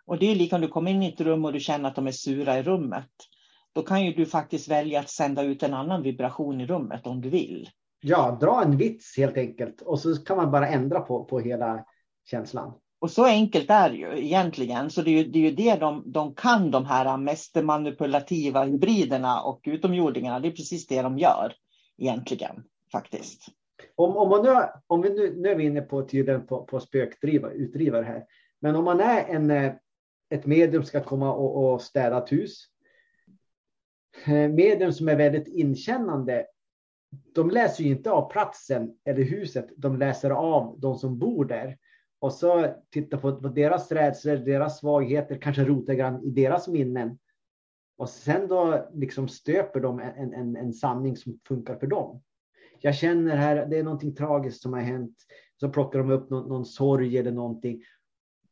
[0.07, 1.96] Och det är lika om du kommer in i ett rum och du känner att
[1.96, 3.11] de är sura i rummet.
[3.75, 7.21] Då kan ju du faktiskt välja att sända ut en annan vibration i rummet om
[7.21, 7.69] du vill.
[8.01, 11.85] Ja, dra en vits helt enkelt och så kan man bara ändra på, på hela
[12.31, 12.73] känslan.
[13.05, 14.91] Och så enkelt är det ju egentligen.
[14.91, 18.65] Så det är ju det, är ju det de, de kan, de här mest manipulativa
[18.65, 20.41] hybriderna och utomjordingarna.
[20.41, 21.53] Det är precis det de gör
[21.99, 23.47] egentligen faktiskt.
[23.95, 24.55] Om, om, man nu,
[24.87, 28.25] om vi nu, nu är vi inne på tydligen på, på spökutdrivare här.
[28.61, 29.73] Men om man är en, eh,
[30.31, 32.65] ett medium ska komma och, och städa ett hus.
[34.27, 36.46] Eh, medium som är väldigt inkännande.
[37.35, 39.66] De läser ju inte av platsen eller huset.
[39.77, 41.79] De läser av de som bor där.
[42.18, 47.18] Och så tittar på, på deras rädslor, deras svagheter, kanske rotar grann i deras minnen.
[47.96, 52.22] Och sen då liksom stöper de en, en, en sanning som funkar för dem
[52.85, 55.16] jag känner här, det är någonting tragiskt som har hänt.
[55.61, 57.83] Så plockar de upp någon, någon sorg eller någonting.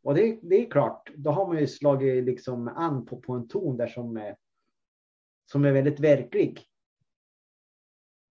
[0.03, 3.49] Och det, det, är klart, då har man ju slagit liksom an på, på en
[3.49, 4.37] ton där som är,
[5.53, 6.61] som är väldigt verklig.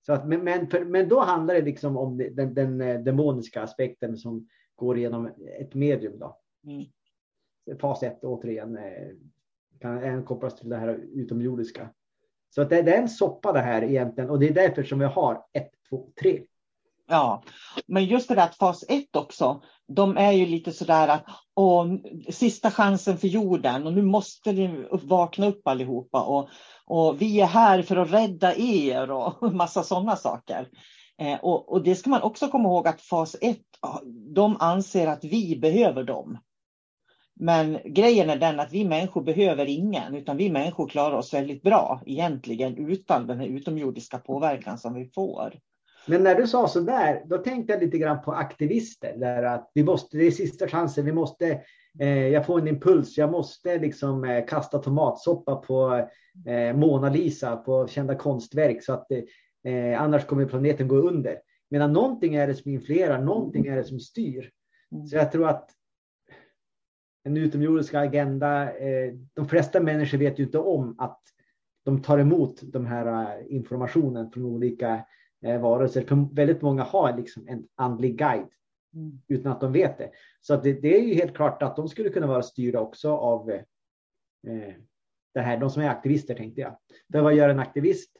[0.06, 3.62] Så att, men, men, för, men då handlar det liksom om den, den, eh, demoniska
[3.62, 5.30] aspekten som går igenom
[5.60, 6.20] ett medium.
[6.20, 6.38] Då.
[6.64, 7.80] Mm.
[7.80, 9.08] Fas 1 återigen, eh,
[9.80, 11.90] kan även kopplas till det här utomjordiska.
[12.50, 15.00] Så att det, det är en soppa det här egentligen och det är därför som
[15.00, 16.44] vi har ett, två, tre.
[17.12, 17.44] Ja,
[17.88, 21.96] men just det där att fas 1 också, de är ju lite sådär att åh,
[22.30, 26.50] sista chansen för jorden och nu måste ni vakna upp allihopa och,
[26.86, 30.68] och vi är här för att rädda er och massa sådana saker.
[31.22, 33.58] Eh, och, och, det ska man också komma ihåg att fas 1,
[34.36, 36.38] de anser att vi behöver dem.
[37.36, 41.64] Men grejen är den att vi människor behöver ingen, utan vi människor klarar oss väldigt
[41.64, 45.60] bra egentligen utan den här utomjordiska påverkan som vi får.
[46.08, 49.18] Men när du sa så där, då tänkte jag lite grann på aktivister.
[49.18, 51.62] Där att vi måste, det är sista chansen, vi måste,
[52.00, 56.08] eh, jag får en impuls, jag måste liksom eh, kasta tomatsoppa på
[56.46, 59.12] eh, Mona Lisa, på kända konstverk, så att
[59.64, 61.38] eh, annars kommer planeten gå under.
[61.70, 64.50] Medan någonting är det som influerar, någonting är det som styr.
[65.10, 65.70] Så jag tror att
[67.24, 71.22] en utomjordisk agenda, eh, de flesta människor vet ju inte om att
[71.86, 75.06] de tar emot de här eh, informationen från olika
[75.46, 76.02] eh, varelser.
[76.02, 78.50] För väldigt många har liksom en andlig guide
[78.94, 79.22] mm.
[79.28, 80.12] utan att de vet det.
[80.42, 83.50] Så det, det, är ju helt klart att de skulle kunna vara styrda också av
[83.52, 84.74] eh,
[85.34, 86.78] det här, de som är aktivister tänkte jag.
[87.12, 88.12] För vad gör en aktivist?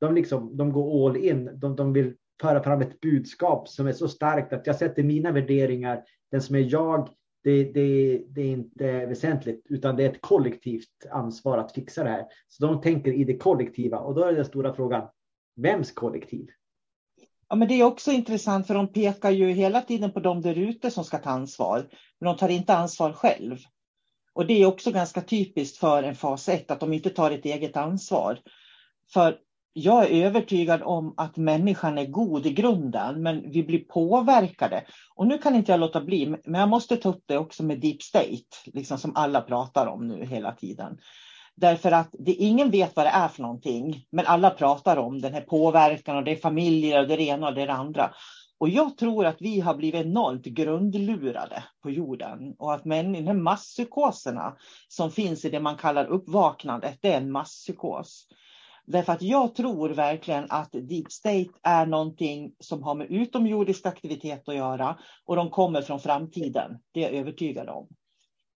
[0.00, 3.92] De, liksom, de går all in, de, de vill föra fram ett budskap som är
[3.92, 7.08] så starkt att jag sätter mina värderingar, den som är jag,
[7.44, 12.10] det, det, det, är inte väsentligt, utan det är ett kollektivt ansvar att fixa det
[12.10, 12.26] här.
[12.48, 15.08] Så de tänker i det kollektiva och då är den stora frågan,
[15.56, 16.46] vems kollektiv?
[17.48, 20.58] Ja, men det är också intressant för de pekar ju hela tiden på de där
[20.58, 21.88] ute som ska ta ansvar,
[22.20, 23.58] men de tar inte ansvar själv.
[24.32, 27.44] Och det är också ganska typiskt för en fas 1 att de inte tar ett
[27.44, 28.38] eget ansvar.
[29.12, 29.38] För
[29.72, 34.84] jag är övertygad om att människan är god i grunden, men vi blir påverkade.
[35.14, 37.80] Och nu kan inte jag låta bli, men jag måste ta upp det också med
[37.80, 40.98] deep state, liksom som alla pratar om nu hela tiden.
[41.56, 45.34] Därför att det, ingen vet vad det är för någonting, men alla pratar om den
[45.34, 48.14] här påverkan och det är familjer och det ena och det andra.
[48.58, 53.26] Och jag tror att vi har blivit enormt grundlurade på jorden och att men, de
[53.26, 54.56] här masspsykoserna
[54.88, 58.26] som finns i det man kallar uppvaknandet, det är en masspsykos.
[58.86, 64.48] Därför att jag tror verkligen att deep state är någonting som har med utomjordisk aktivitet
[64.48, 66.78] att göra och de kommer från framtiden.
[66.92, 67.88] Det är jag övertygad om.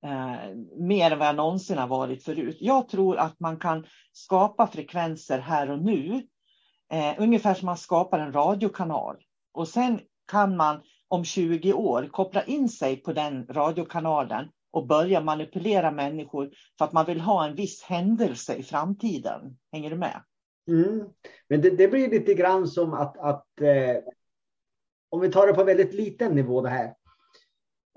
[0.05, 2.57] Eh, mer än vad jag någonsin har varit förut.
[2.61, 6.23] Jag tror att man kan skapa frekvenser här och nu.
[6.93, 9.17] Eh, ungefär som man skapar en radiokanal.
[9.53, 15.21] Och sen kan man om 20 år koppla in sig på den radiokanalen och börja
[15.21, 19.59] manipulera människor för att man vill ha en viss händelse i framtiden.
[19.73, 20.23] Hänger du med?
[20.69, 21.09] Mm.
[21.49, 23.97] Men det, det, blir lite grann som att, att eh,
[25.09, 26.95] om vi tar det på väldigt liten nivå det här.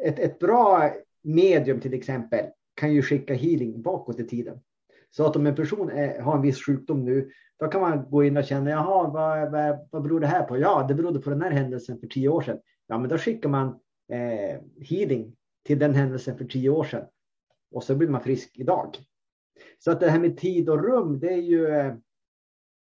[0.03, 0.91] Ett, ett bra
[1.23, 4.59] medium till exempel kan ju skicka healing bakåt i tiden.
[5.09, 8.23] Så att om en person är, har en viss sjukdom nu, då kan man gå
[8.23, 10.57] in och känna, jaha, vad, vad, vad beror det här på?
[10.57, 12.59] Ja, det berodde på den här händelsen för tio år sedan.
[12.87, 13.67] Ja, men då skickar man
[14.11, 17.05] eh, healing till den händelsen för tio år sedan.
[17.71, 18.97] Och så blir man frisk idag.
[19.79, 21.95] Så att det här med tid och rum, det är ju eh,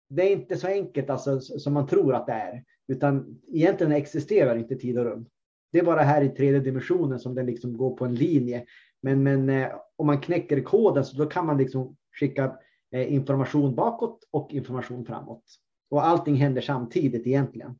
[0.09, 2.63] det är inte så enkelt alltså, som man tror att det är.
[2.87, 5.25] Utan egentligen existerar inte tid och rum.
[5.71, 8.65] Det är bara här i tredje dimensionen som den liksom går på en linje.
[9.01, 12.55] Men, men eh, om man knäcker koden så då kan man liksom skicka
[12.91, 15.43] eh, information bakåt och information framåt.
[15.89, 17.75] Och allting händer samtidigt egentligen.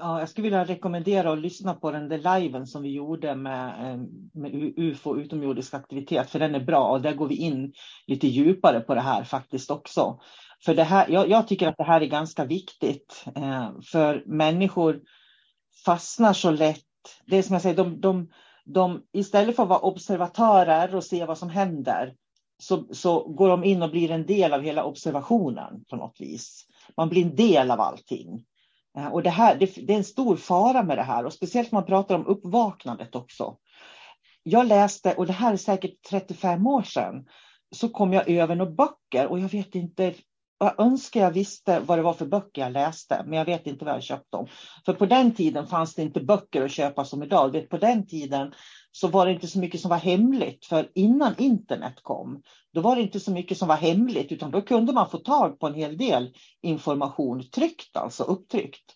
[0.00, 3.92] Ja, jag skulle vilja rekommendera att lyssna på den där liven som vi gjorde med,
[3.92, 4.00] eh,
[4.32, 7.72] med UFO, utomjordisk aktivitet, för den är bra och där går vi in
[8.06, 10.20] lite djupare på det här faktiskt också.
[10.64, 15.00] För det här, jag, jag tycker att det här är ganska viktigt, eh, för människor
[15.84, 16.84] fastnar så lätt.
[17.26, 18.28] Det är som jag säger, de, de,
[18.64, 22.14] de, istället för att vara observatörer och se vad som händer,
[22.62, 26.66] så, så går de in och blir en del av hela observationen på något vis.
[26.96, 28.44] Man blir en del av allting.
[28.98, 31.72] Eh, och det, här, det, det, är en stor fara med det här och speciellt
[31.72, 33.56] när man pratar om uppvaknandet också.
[34.42, 37.26] Jag läste, och det här är säkert 35 år sedan,
[37.74, 40.14] så kom jag över några böcker och jag vet inte,
[40.64, 43.84] jag önskar jag visste vad det var för böcker jag läste, men jag vet inte
[43.84, 44.46] var jag köpt dem.
[44.86, 47.66] För på den tiden fanns det inte böcker att köpa som idag.
[47.70, 48.52] På den tiden
[48.92, 52.42] så var det inte så mycket som var hemligt, för innan internet kom,
[52.74, 55.58] då var det inte så mycket som var hemligt, utan då kunde man få tag
[55.58, 58.94] på en hel del information tryckt, alltså upptryckt.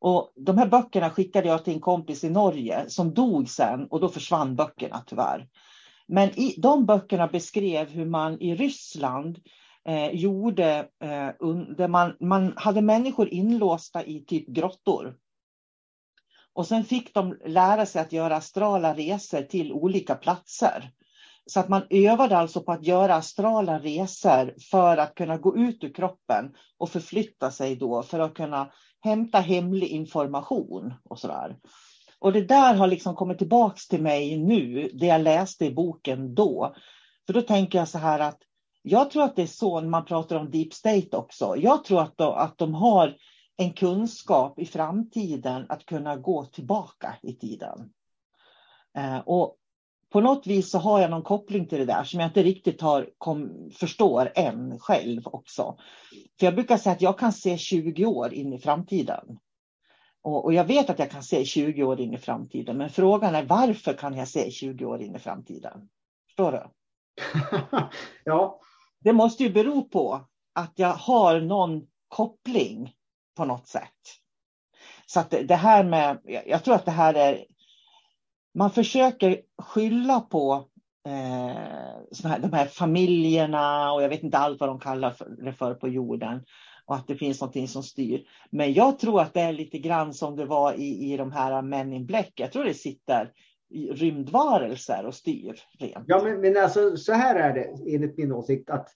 [0.00, 4.00] Och de här böckerna skickade jag till en kompis i Norge som dog sen och
[4.00, 5.48] då försvann böckerna tyvärr.
[6.08, 9.38] Men i, de böckerna beskrev hur man i Ryssland
[9.88, 15.16] eh, gjorde, eh, under, man, man hade människor inlåsta i typ grottor.
[16.52, 20.90] Och sen fick de lära sig att göra astrala resor till olika platser.
[21.46, 25.84] så att man övade alltså på att göra astrala resor för att kunna gå ut
[25.84, 31.56] ur kroppen och förflytta sig då för att kunna hämta hemlig information och sådär.
[32.18, 36.34] Och det där har liksom kommit tillbaks till mig nu, det jag läste i boken
[36.34, 36.74] då.
[37.26, 38.38] För då tänker jag så här att
[38.82, 41.56] jag tror att det är så när man pratar om deep state också.
[41.56, 43.16] Jag tror att de, att de har
[43.56, 47.90] en kunskap i framtiden att kunna gå tillbaka i tiden.
[48.96, 49.56] Eh, och
[50.10, 52.80] på något vis så har jag någon koppling till det där som jag inte riktigt
[52.80, 55.78] har kom, förstår än själv också.
[56.38, 59.38] För jag brukar säga att jag kan se 20 år in i framtiden.
[60.22, 63.34] Och, och, jag vet att jag kan se 20 år in i framtiden, men frågan
[63.34, 65.88] är varför kan jag se 20 år in i framtiden?
[66.26, 66.62] Förstår du?
[68.24, 68.60] ja.
[69.04, 70.20] Det måste ju bero på
[70.54, 72.92] att jag har någon koppling
[73.36, 74.20] på något sätt.
[75.06, 77.44] Så att det här med, jag tror att det här är,
[78.54, 80.68] man försöker skylla på
[81.06, 85.74] eh, här, de här familjerna och jag vet inte allt vad de kallar det för
[85.74, 86.44] på jorden
[86.86, 88.22] och att det finns någonting som styr.
[88.50, 91.62] Men jag tror att det är lite grann som det var i, i de här
[91.62, 92.32] Men in Black.
[92.34, 93.32] Jag tror det sitter
[93.70, 95.60] rymdvarelser och styr.
[95.78, 96.04] Rent.
[96.06, 98.88] Ja, men, men alltså så här är det enligt min åsikt att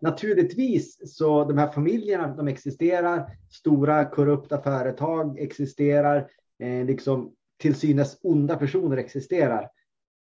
[0.00, 3.30] naturligtvis så de här familjerna, de existerar.
[3.50, 6.30] Stora korrupta företag existerar.
[6.58, 9.70] Eh, liksom till synes onda personer existerar.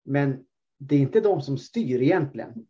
[0.05, 0.45] Men
[0.79, 2.67] det är inte de som styr egentligen.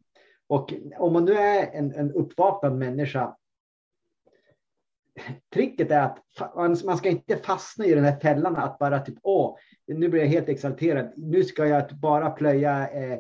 [0.47, 3.37] Och om man nu är en, en uppvaknad människa
[5.55, 6.19] tricket är att
[6.85, 9.57] man ska inte fastna i den här fällan att bara typ åh,
[9.87, 11.13] nu blir jag helt exalterad.
[11.17, 13.13] Nu ska jag typ bara plöja eh,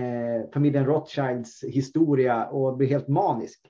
[0.00, 3.60] eh, familjen Rothschilds historia och bli helt manisk.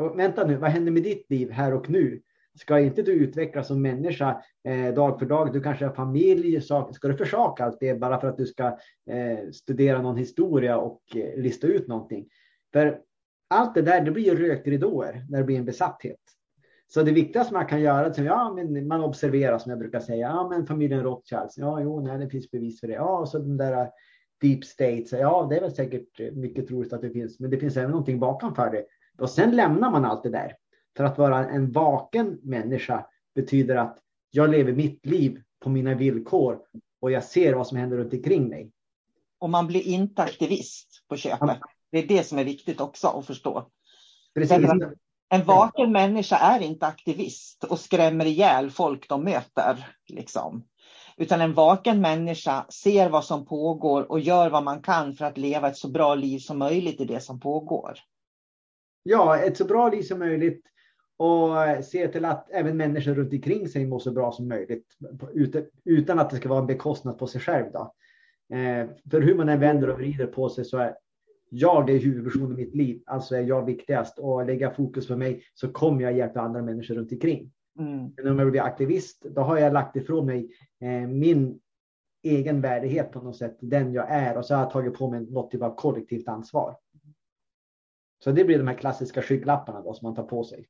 [0.00, 2.20] Och vänta nu, vad händer med ditt liv här och nu?
[2.58, 5.52] Ska inte du utvecklas som människa eh, dag för dag?
[5.52, 6.60] Du kanske har familj.
[6.60, 8.66] Ska du försaka allt det bara för att du ska
[9.10, 12.28] eh, studera någon historia och eh, lista ut någonting?
[12.72, 13.00] För
[13.48, 16.20] allt det där, det blir ju rökridåer när det blir en besatthet.
[16.90, 20.28] Så det viktigaste man kan göra, är ja, men man observerar som jag brukar säga,
[20.28, 22.94] ja men familjen Rothschilds, ja jo, nej, det finns bevis för det.
[22.94, 23.90] Ja, så den där
[24.40, 27.76] deep states, ja det är väl säkert mycket troligt att det finns, men det finns
[27.76, 28.84] även någonting bakom för det.
[29.18, 30.56] Och sen lämnar man allt det där.
[30.96, 33.98] För att vara en vaken människa betyder att
[34.30, 36.58] jag lever mitt liv på mina villkor
[37.00, 38.72] och jag ser vad som händer runt omkring mig.
[39.38, 41.58] Och man blir inte aktivist på köpet.
[41.90, 43.70] Det är det som är viktigt också att förstå.
[44.34, 44.66] Precis.
[45.30, 49.86] En vaken människa är inte aktivist och skrämmer ihjäl folk de möter.
[50.08, 50.64] Liksom.
[51.16, 55.38] Utan en vaken människa ser vad som pågår och gör vad man kan för att
[55.38, 57.98] leva ett så bra liv som möjligt i det som pågår.
[59.02, 60.62] Ja, ett så bra liv som möjligt
[61.16, 64.86] och se till att även människor runt omkring sig mår så bra som möjligt
[65.84, 67.72] utan att det ska vara en bekostnad på sig själv.
[67.72, 67.94] Då.
[68.56, 70.94] Eh, för hur man än vänder och vrider på sig så är
[71.50, 75.42] jag är huvudperson i mitt liv, alltså är jag viktigast och lägga fokus på mig
[75.54, 77.52] så kommer jag hjälpa andra människor runt omkring.
[77.78, 78.12] Mm.
[78.16, 81.60] Men om jag blir aktivist, då har jag lagt ifrån mig eh, min
[82.22, 85.20] egen värdighet på något sätt, den jag är och så har jag tagit på mig
[85.20, 86.76] något typ av kollektivt ansvar.
[88.24, 90.68] Så det blir de här klassiska skygglapparna då, som man tar på sig.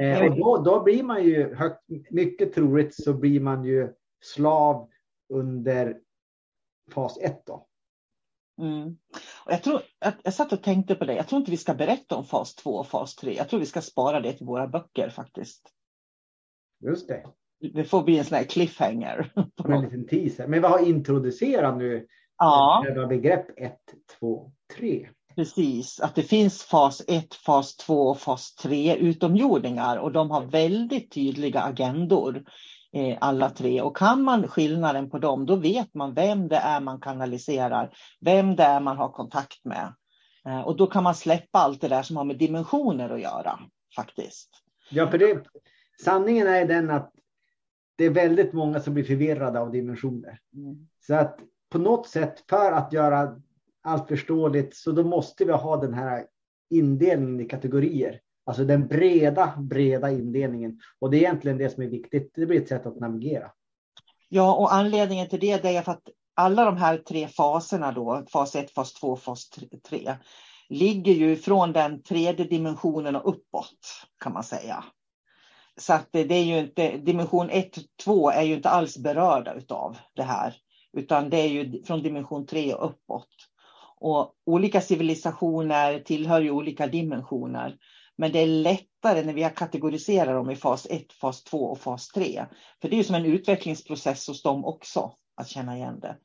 [0.00, 4.88] Eh, och då, då blir man ju, högt, mycket troligt så blir man ju slav
[5.28, 6.00] under
[6.94, 7.66] fas 1 då.
[8.62, 8.96] Mm.
[9.44, 11.14] Och jag, tror, jag, jag satt och tänkte på det.
[11.14, 13.34] Jag tror inte vi ska berätta om fas 2 och fas 3.
[13.34, 15.68] Jag tror vi ska spara det till våra böcker faktiskt.
[16.84, 17.26] Just det.
[17.74, 19.32] Det får bli en sån här cliffhanger.
[19.64, 20.46] En liten teaser.
[20.46, 22.06] Men vad har introducerat nu
[22.38, 23.06] ja.
[23.08, 23.78] begrepp 1,
[24.20, 25.08] 2, 3?
[25.34, 30.46] Precis, att det finns fas 1, fas 2 och fas 3 utomjordingar och de har
[30.46, 32.44] väldigt tydliga agendor
[33.20, 33.80] alla tre.
[33.80, 38.56] Och kan man skillnaden på dem, då vet man vem det är man kanaliserar, vem
[38.56, 39.94] det är man har kontakt med.
[40.46, 43.58] Eh, och då kan man släppa allt det där som har med dimensioner att göra
[43.96, 44.50] faktiskt.
[44.90, 45.44] Ja, för det,
[46.04, 47.12] sanningen är den att
[47.96, 50.38] det är väldigt många som blir förvirrade av dimensioner.
[50.54, 50.88] Mm.
[51.06, 51.38] Så att
[51.70, 53.40] på något sätt för att göra
[53.82, 56.26] allt förståeligt så då måste vi ha den här
[56.70, 58.20] indelningen i kategorier.
[58.44, 60.80] Alltså den breda, breda indelningen.
[60.98, 62.32] Och det är egentligen det som är viktigt.
[62.34, 63.50] Det blir ett sätt att navigera.
[64.28, 68.56] Ja, och anledningen till det är för att alla de här tre faserna då, fas
[68.56, 69.50] 1, fas 2, fas
[69.88, 70.16] 3,
[70.68, 74.84] ligger ju från den tredje dimensionen och uppåt kan man säga.
[75.76, 79.96] Så att det är ju inte, dimension 1, 2 är ju inte alls berörda utav
[80.14, 80.54] det här,
[80.92, 83.28] utan det är ju från dimension 3 och uppåt.
[83.96, 87.76] Och olika civilisationer tillhör ju olika dimensioner.
[88.18, 91.78] Men det är lättare när vi har kategoriserat dem i fas 1, fas 2 och
[91.78, 92.46] fas 3.
[92.80, 96.16] För det är ju som en utvecklingsprocess hos dem också att känna igen det.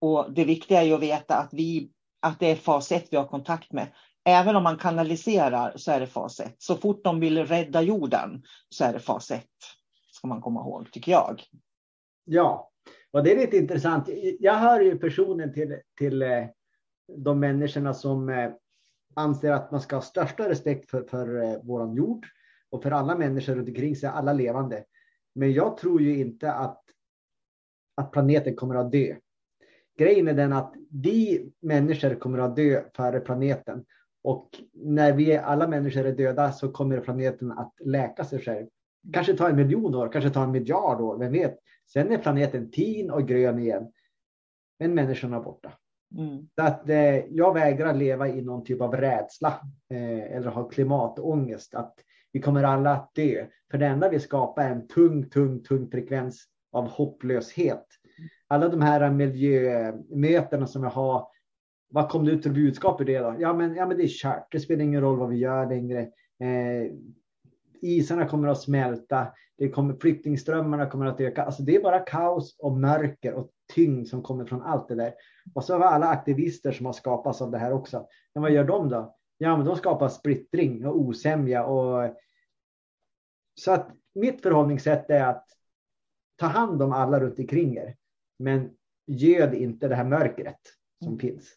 [0.00, 1.90] Och det viktiga är ju att veta att, vi,
[2.20, 3.86] att det är fas 1 vi har kontakt med.
[4.24, 6.54] Även om man kanaliserar så är det fas 1.
[6.58, 9.44] Så fort de vill rädda jorden så är det fas 1.
[10.12, 11.42] Ska man komma ihåg, tycker jag.
[12.24, 12.70] Ja,
[13.12, 14.08] och det är lite intressant.
[14.40, 16.46] Jag hör ju personen till, till eh,
[17.16, 18.50] de människorna som eh,
[19.14, 22.26] anser att man ska ha största respekt för, för eh, våran jord
[22.70, 24.84] och för alla människor runt omkring sig, alla levande.
[25.34, 26.82] Men jag tror ju inte att,
[27.96, 29.16] att planeten kommer att dö.
[29.98, 33.84] Grejen är den att vi människor kommer att dö före planeten.
[34.22, 38.66] Och när vi alla människor är döda så kommer planeten att läka sig själv.
[39.12, 41.58] Kanske ta en miljon år, kanske ta en miljard år, vem vet.
[41.86, 43.92] Sen är planeten tin och grön igen.
[44.78, 45.72] Men människorna är borta.
[46.18, 46.48] Mm.
[46.54, 51.74] Så att, eh, jag vägrar leva i någon typ av rädsla eh, eller ha klimatångest.
[51.74, 51.94] Att
[52.32, 53.46] vi kommer alla att dö.
[53.70, 57.86] För det enda vi skapar är en tung, tung, tung frekvens av hopplöshet.
[58.48, 61.26] Alla de här miljömötena som jag har.
[61.90, 63.36] Vad kom det ut för budskap i det då?
[63.38, 64.52] Ja, men, ja, men det är kört.
[64.52, 66.00] Det spelar ingen roll vad vi gör längre.
[66.40, 66.92] Eh,
[67.82, 69.26] isarna kommer att smälta.
[69.58, 71.44] Det kommer, flyktingströmmarna kommer att öka.
[71.44, 75.14] Alltså det är bara kaos och mörker och tyngd som kommer från allt det där.
[75.54, 78.06] Och så har vi alla aktivister som har skapats av det här också.
[78.34, 79.16] Men vad gör de då?
[79.38, 81.64] Ja, men de skapar splittring och osämja.
[81.64, 82.16] Och...
[83.54, 85.46] Så att mitt förhållningssätt är att
[86.36, 87.96] ta hand om alla runt omkring er.
[88.38, 88.70] Men
[89.06, 90.60] göd inte det här mörkret
[90.98, 91.18] som mm.
[91.18, 91.56] finns.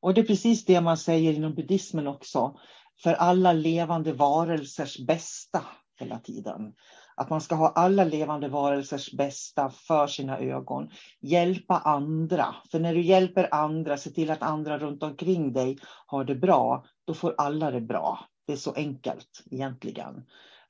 [0.00, 2.58] Och det är precis det man säger inom buddhismen också.
[3.02, 5.64] För alla levande varelsers bästa
[6.00, 6.74] hela tiden.
[7.16, 10.90] Att man ska ha alla levande varelsers bästa för sina ögon.
[11.20, 12.54] Hjälpa andra.
[12.70, 16.84] För när du hjälper andra, se till att andra runt omkring dig har det bra,
[17.04, 18.18] då får alla det bra.
[18.46, 20.24] Det är så enkelt egentligen.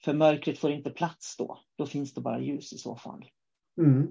[0.05, 1.59] För mörkret får inte plats då.
[1.79, 3.25] Då finns det bara ljus i så fall.
[3.79, 4.09] Mm.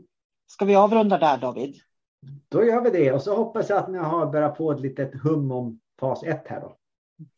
[0.48, 1.76] Ska vi avrunda där David?
[2.50, 5.22] Då gör vi det och så hoppas jag att ni har börjat få ett litet
[5.24, 6.78] hum om fas 1 här då.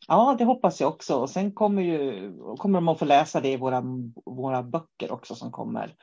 [0.08, 1.16] Ja, det hoppas jag också.
[1.16, 3.84] Och sen kommer, ju, kommer de att få läsa det i våra,
[4.26, 5.96] våra böcker också som kommer.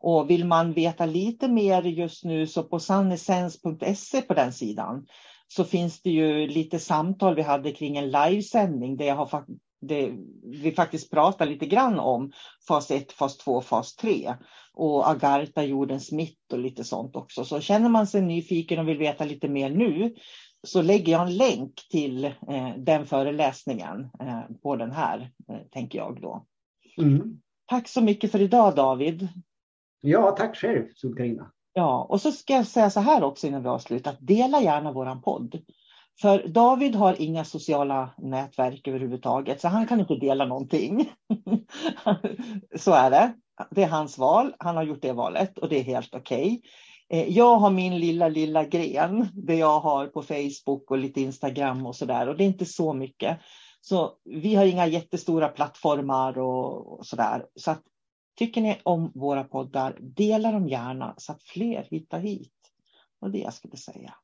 [0.00, 5.06] Och vill man veta lite mer just nu så på sannessens.se på den sidan
[5.48, 9.44] så finns det ju lite samtal vi hade kring en livesändning där jag har
[9.80, 10.12] det,
[10.44, 12.32] vi faktiskt pratar lite grann om
[12.68, 14.34] fas 1, fas 2, fas 3
[14.74, 17.44] och Agartha, jordens mitt och lite sånt också.
[17.44, 20.14] Så känner man sig nyfiken och vill veta lite mer nu
[20.66, 25.98] så lägger jag en länk till eh, den föreläsningen eh, på den här, eh, tänker
[25.98, 26.46] jag då.
[26.98, 27.40] Mm.
[27.66, 29.28] Tack så mycket för idag David.
[30.00, 31.52] Ja, tack själv Sol-Carina.
[31.72, 35.22] Ja, och så ska jag säga så här också innan vi avslutar, dela gärna våran
[35.22, 35.62] podd.
[36.20, 41.12] För David har inga sociala nätverk överhuvudtaget, så han kan inte dela någonting.
[42.76, 43.32] så är det.
[43.70, 44.54] Det är hans val.
[44.58, 46.46] Han har gjort det valet och det är helt okej.
[46.46, 46.60] Okay.
[47.10, 51.86] Eh, jag har min lilla, lilla gren, det jag har på Facebook och lite Instagram
[51.86, 52.28] och så där.
[52.28, 53.38] Och det är inte så mycket.
[53.80, 57.46] Så vi har inga jättestora plattformar och, så där.
[57.54, 57.82] Så att,
[58.38, 62.52] tycker ni om våra poddar, dela dem gärna så att fler hittar hit.
[63.20, 64.14] Och det jag skulle säga.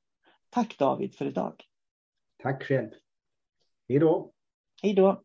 [0.50, 1.64] Tack David för idag.
[2.42, 2.88] Tack själv.
[3.88, 4.32] Hej då.
[4.82, 5.22] Hej då.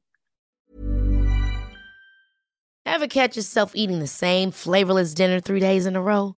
[2.85, 6.38] Have catch yourself eating the same flavorless dinner three days in a row?